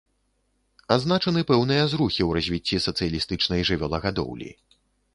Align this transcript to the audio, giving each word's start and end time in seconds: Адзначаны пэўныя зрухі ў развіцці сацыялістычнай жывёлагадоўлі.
Адзначаны 0.95 1.39
пэўныя 1.51 1.83
зрухі 1.93 2.21
ў 2.27 2.39
развіцці 2.39 2.83
сацыялістычнай 2.89 3.61
жывёлагадоўлі. 3.73 4.51